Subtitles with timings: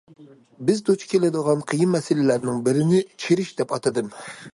[0.69, 4.09] بىز دۇچ كېلىدىغان قىيىن مەسىلىلەرنىڭ بىرىنى« چىرىش» دەپ ئاتىدىم.